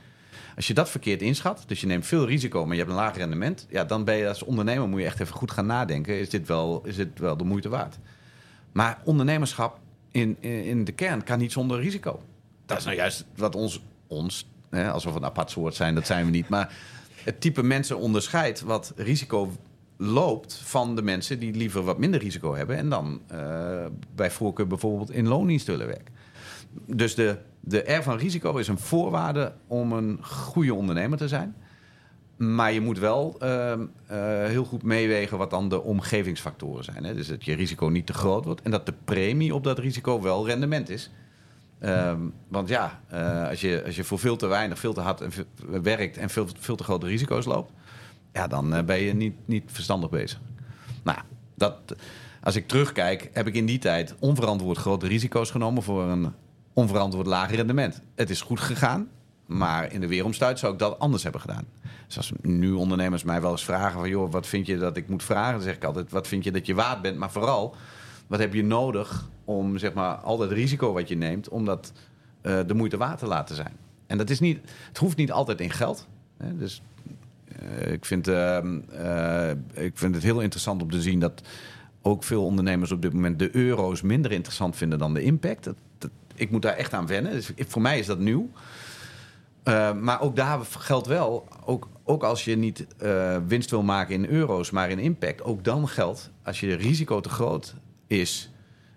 [0.56, 3.16] Als je dat verkeerd inschat, dus je neemt veel risico, maar je hebt een laag
[3.16, 6.30] rendement, ja, dan ben je als ondernemer moet je echt even goed gaan nadenken: is
[6.30, 7.98] dit wel, is wel de moeite waard?
[8.72, 9.78] Maar ondernemerschap
[10.10, 12.22] in, in, in de kern kan niet zonder risico.
[12.66, 16.06] Dat is nou juist wat ons, ons hè, alsof we een apart soort zijn, dat
[16.06, 16.48] zijn we niet.
[16.48, 16.76] Maar
[17.24, 19.52] het type mensen onderscheidt wat risico
[19.96, 23.38] loopt van de mensen die liever wat minder risico hebben en dan eh,
[24.14, 26.14] bij voorkeur bijvoorbeeld in loondienst willen werken.
[26.86, 31.54] Dus de, de R van risico is een voorwaarde om een goede ondernemer te zijn.
[32.36, 37.04] Maar je moet wel ehm, eh, heel goed meewegen wat dan de omgevingsfactoren zijn.
[37.04, 37.14] Hè?
[37.14, 40.22] Dus dat je risico niet te groot wordt en dat de premie op dat risico
[40.22, 41.10] wel rendement is.
[41.78, 45.22] Ehm, want ja, eh, als, je, als je voor veel te weinig, veel te hard
[45.82, 47.72] werkt en veel, veel te grote risico's loopt,
[48.36, 50.40] ja, dan eh, ben je niet, niet verstandig bezig.
[51.02, 51.18] Nou,
[51.54, 51.76] dat,
[52.42, 56.32] als ik terugkijk, heb ik in die tijd onverantwoord grote risico's genomen voor een
[56.72, 58.02] onverantwoord laag rendement.
[58.14, 59.08] Het is goed gegaan,
[59.46, 61.64] maar in de weeromstuit zou ik dat anders hebben gedaan.
[62.06, 64.08] Dus als nu ondernemers mij wel eens vragen van...
[64.08, 65.52] joh, wat vind je dat ik moet vragen?
[65.52, 67.18] Dan zeg ik altijd, wat vind je dat je waard bent?
[67.18, 67.74] Maar vooral,
[68.26, 71.48] wat heb je nodig om zeg maar, al dat risico wat je neemt...
[71.48, 71.92] om dat
[72.40, 73.76] eh, de moeite waard te laten zijn?
[74.06, 76.06] En dat is niet, het hoeft niet altijd in geld.
[76.36, 76.56] Hè?
[76.56, 76.82] Dus
[77.90, 79.50] ik, vind, ehm, eh,
[79.84, 81.42] ik vind het heel interessant om te zien dat
[82.02, 85.64] ook veel ondernemers op dit moment de euro's minder interessant vinden dan de impact.
[85.64, 87.32] Dat, ik moet daar echt aan wennen.
[87.32, 88.50] Dus voor mij is dat nieuw.
[89.66, 94.14] Eh, maar ook daar geldt wel, ook, ook als je niet eh, winst wil maken
[94.14, 97.74] in euro's, maar in impact, ook dan geldt, als je risico te groot
[98.06, 98.50] is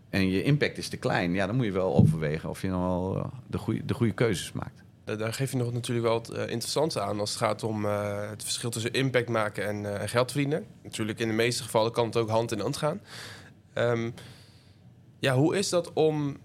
[0.09, 2.81] en je impact is te klein, ja, dan moet je wel overwegen of je dan
[2.81, 4.83] wel eh, de, goede, de goede keuzes maakt.
[5.17, 8.29] Daar, geef je nog natuurlijk wel het eh, interessante aan als het gaat om eh,
[8.29, 10.65] het verschil tussen impact maken en, en geld verdienen.
[10.83, 13.01] Natuurlijk, in de meeste gevallen kan het ook hand in hand gaan.
[13.73, 14.09] Ehm,
[15.19, 16.37] ja, hoe is dat om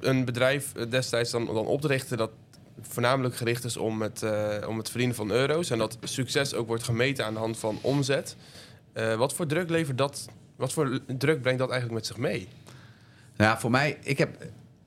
[0.00, 2.30] een bedrijf destijds dan, dan op te richten dat
[2.80, 4.22] voornamelijk gericht is om het,
[4.66, 7.78] om het verdienen van euro's en dat succes ook wordt gemeten aan de hand van
[7.80, 8.36] omzet?
[9.16, 10.26] Wat voor druk levert dat?
[10.56, 12.48] Wat voor druk brengt dat eigenlijk met zich mee?
[13.36, 14.36] Ja, voor mij, ik heb,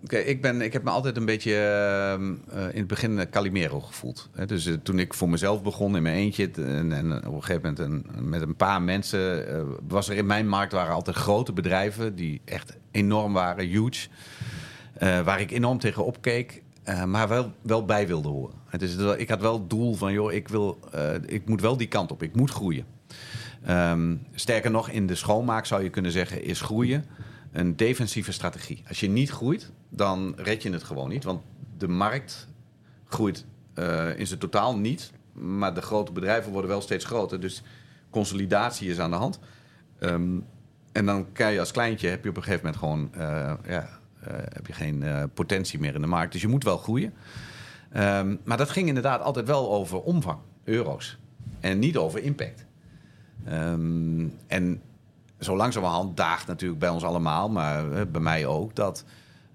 [0.07, 3.79] ik ben, ik heb me altijd een beetje ehm, eh, in het begin eh, Calimero
[3.79, 4.29] gevoeld.
[4.45, 7.75] Dus eh, toen ik voor mezelf begon in mijn eentje en, en op een gegeven
[7.77, 11.53] moment een, met een paar mensen, eh, was er in mijn markt waren altijd grote
[11.53, 14.07] bedrijven die echt enorm waren, huge,
[14.93, 16.61] eh, waar ik enorm tegen opkeek.
[16.83, 18.55] eh, maar wel, wel bij wilde horen.
[18.67, 18.81] Het
[19.17, 22.11] ik had wel het doel van, joh, ik, wil, eh, ik moet wel die kant
[22.11, 22.23] op.
[22.23, 22.85] Ik moet groeien.
[23.65, 27.05] Ehm, sterker nog, in de schoonmaak zou je kunnen zeggen, is groeien
[27.51, 28.83] een defensieve strategie.
[28.87, 31.23] Als je niet groeit, dan red je het gewoon niet.
[31.23, 31.41] Want
[31.77, 32.47] de markt
[33.07, 35.11] groeit eh, in zijn totaal niet.
[35.33, 37.39] Maar de grote bedrijven worden wel steeds groter.
[37.39, 37.63] Dus
[38.09, 39.39] consolidatie is aan de hand.
[39.99, 40.39] Ehm,
[40.91, 43.89] en dan kan je als kleintje, heb je op een gegeven moment gewoon eh, ja,
[44.19, 46.31] eh, heb je geen potentie meer in de markt.
[46.31, 47.13] Dus je moet wel groeien.
[47.91, 51.17] Ehm, maar dat ging inderdaad altijd wel over omvang, euro's.
[51.59, 52.65] En niet over impact.
[53.45, 54.81] Ehm, en
[55.39, 59.05] zo langzamerhand daagt natuurlijk bij ons allemaal, maar eh, bij mij ook, dat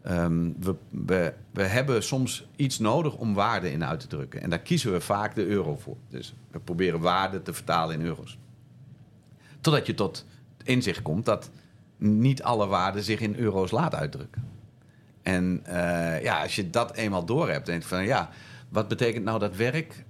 [0.03, 0.51] ehm,
[0.91, 4.43] we, we, hebben soms iets nodig om waarde in uit te drukken.
[4.43, 5.97] En daar kiezen we vaak de euro voor.
[6.09, 8.39] Dus we proberen waarde te vertalen in euro's.
[9.61, 10.25] Totdat je tot
[10.65, 11.51] inzicht komt dat
[11.97, 14.53] niet alle waarde zich in euro's laat uitdrukken.
[15.23, 18.31] En eh, ja, als je dat eenmaal door hebt, denk je van ja,
[18.69, 20.05] wat betekent nou dat werk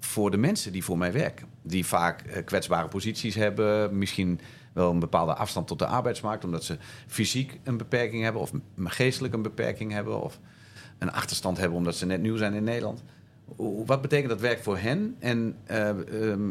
[0.00, 1.46] voor de mensen die voor mij werken?
[1.62, 4.40] Die vaak eh, kwetsbare posities hebben, misschien
[4.72, 8.52] wel een bepaalde afstand tot de arbeidsmarkt, omdat ze fysiek een beperking hebben of
[8.84, 10.22] geestelijk een beperking hebben.
[10.22, 10.38] Of,
[11.02, 13.02] een achterstand hebben omdat ze net nieuw zijn in Nederland.
[13.86, 15.16] Wat betekent dat werk voor hen?
[15.18, 16.50] En eh, ehm,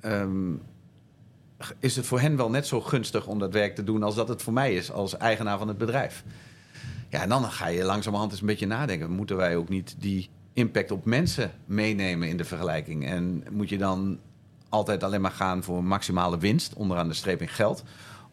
[0.00, 0.52] ehm,
[1.78, 4.28] is het voor hen wel net zo gunstig om dat werk te doen als dat
[4.28, 6.24] het voor mij is als eigenaar van het bedrijf?
[7.08, 9.10] Ja, en dan ga je langzamerhand eens een beetje nadenken.
[9.10, 13.06] Moeten wij ook niet die impact op mensen meenemen in de vergelijking?
[13.06, 14.18] En moet je dan
[14.72, 17.84] altijd alleen maar gaan voor maximale winst, onderaan de streep in geld?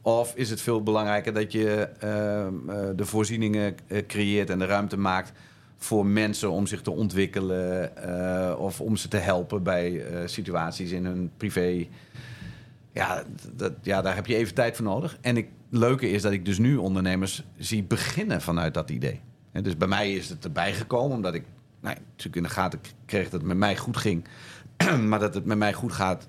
[0.01, 4.65] Of is het veel belangrijker dat je ehm, eh, de voorzieningen eh, creëert en de
[4.65, 5.31] ruimte maakt
[5.77, 11.05] voor mensen om zich te ontwikkelen eh, of om ze te helpen bij situaties in
[11.05, 11.87] hun privé?
[12.91, 13.23] Ja,
[13.53, 15.17] dat, ja, daar heb je even tijd voor nodig.
[15.21, 19.21] En het leuke is dat ik dus nu ondernemers zie beginnen vanuit dat idee.
[19.51, 21.43] Dus bij mij is het erbij gekomen omdat ik
[21.81, 24.23] nou, natuurlijk in de gaten kreeg dat het met mij goed ging.
[25.09, 26.27] maar dat het met mij goed gaat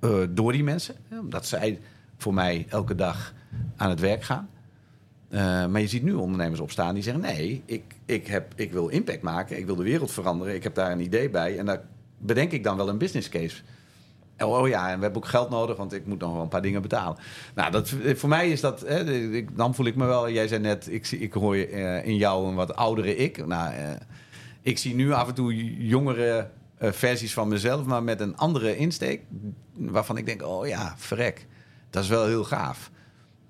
[0.00, 0.94] eh, door die mensen.
[1.20, 1.80] Omdat zij
[2.16, 3.32] voor mij elke dag
[3.76, 4.48] aan het werk gaan.
[5.28, 8.88] Eh, maar je ziet nu ondernemers opstaan die zeggen: nee, ik, ik, heb, ik wil
[8.88, 11.58] impact maken, ik wil de wereld veranderen, ik heb daar een idee bij.
[11.58, 11.80] En daar
[12.18, 13.56] bedenk ik dan wel een business case.
[14.38, 16.48] Oh, oh ja, en we hebben ook geld nodig, want ik moet nog wel een
[16.48, 17.16] paar dingen betalen.
[17.54, 20.60] Nou, dat, voor mij is dat, hè, ik- dan voel ik me wel, jij zei
[20.60, 23.46] net, ik, ik hoor eh, in jou een wat oudere ik.
[23.46, 23.72] Nou,
[24.62, 28.76] ik zie nu af en toe jongere eh, versies van mezelf, maar met een andere
[28.76, 29.22] insteek.
[29.74, 31.46] Waarvan ik denk, oh ja, verrek,
[31.90, 32.90] dat is wel heel gaaf.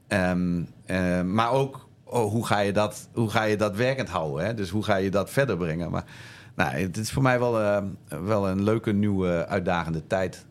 [0.07, 4.47] Ehm, eh, maar ook, oh, hoe, ga je dat, hoe ga je dat werkend houden?
[4.47, 4.55] Hè?
[4.55, 5.91] Dus hoe ga je dat verder brengen?
[5.91, 6.05] Maar
[6.55, 10.47] nou, het is voor mij wel, eh, wel een leuke, nieuwe, uitdagende tijd.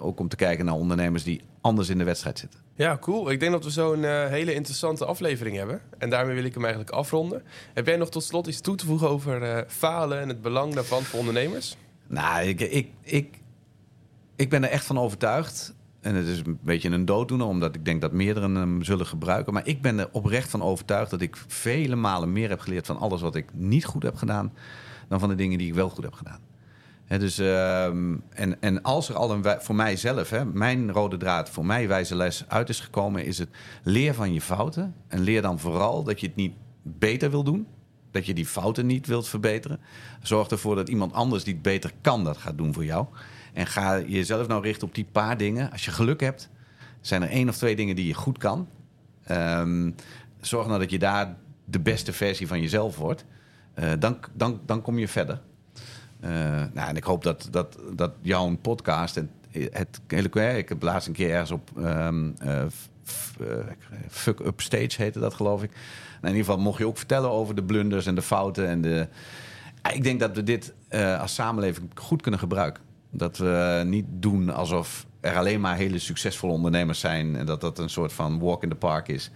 [0.00, 2.60] Ook om te kijken naar ondernemers die anders in de wedstrijd zitten.
[2.74, 3.30] Ja, cool.
[3.30, 5.80] Ik denk dat we zo een eh, hele interessante aflevering hebben.
[5.98, 7.42] En daarmee wil ik hem eigenlijk afronden.
[7.74, 11.02] Heb jij nog tot slot iets toe te voegen over falen en het belang daarvan
[11.02, 11.76] voor ondernemers?
[12.06, 12.60] Nou, ik,
[13.02, 13.40] ik,
[14.36, 15.74] ik, ben er echt van overtuigd.
[16.00, 19.52] En het is een beetje een dooddoener, omdat ik denk dat meerdere hem zullen gebruiken.
[19.52, 22.98] Maar ik ben er oprecht van overtuigd dat ik vele malen meer heb geleerd van
[22.98, 24.52] alles wat ik niet goed heb gedaan,
[25.08, 26.40] dan van de dingen die ik wel goed heb gedaan.
[27.04, 31.50] Hè, dus, ehm, en, en als er al een, voor mijzelf, hè, mijn rode draad,
[31.50, 33.48] voor mij wijze les uit is gekomen, is het
[33.82, 34.94] leer van je fouten.
[35.08, 37.66] En leer dan vooral dat je het niet beter wil doen.
[38.16, 39.80] Dat je die fouten niet wilt verbeteren.
[40.22, 43.06] Zorg ervoor dat iemand anders die het beter kan, dat gaat doen voor jou.
[43.52, 45.70] En ga jezelf nou richten op die paar dingen.
[45.70, 46.48] Als je geluk hebt,
[47.00, 48.68] zijn er één of twee dingen die je goed kan.
[49.24, 49.90] Ehm,
[50.40, 53.24] zorg nou dat je daar de beste versie van jezelf wordt.
[53.74, 55.40] Eh, dan, dan, dan kom je verder.
[56.20, 56.30] Eh,
[56.72, 59.30] nou, en ik hoop dat, dat, dat jouw podcast en
[59.70, 62.68] het hele ik heb laatst een keer ergens op ehm, eh, eh,
[64.08, 65.70] Fuck Up Stage heette dat geloof ik.
[66.26, 69.08] In ieder geval mocht je ook vertellen over de blunders en de fouten en de.
[69.92, 72.82] Ik denk dat we dit eh, als samenleving goed kunnen gebruiken.
[73.10, 77.78] Dat we niet doen alsof er alleen maar hele succesvolle ondernemers zijn en dat dat
[77.78, 79.30] een soort van walk in the park is.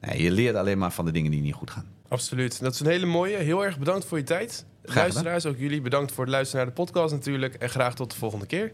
[0.00, 1.86] Nee, je leert alleen maar van de dingen die niet goed gaan.
[2.08, 2.60] Absoluut.
[2.60, 3.36] Dat is een hele mooie.
[3.36, 4.64] Heel erg bedankt voor je tijd.
[4.82, 7.54] Luisteraars, ook jullie bedankt voor het luisteren naar de podcast natuurlijk.
[7.54, 8.72] En graag tot de volgende keer.